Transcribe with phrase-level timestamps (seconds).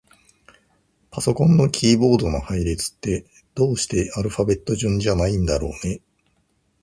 [1.11, 6.01] パソコンのキーボードの配列って、どうしてアルファベット順じゃないんだろうね。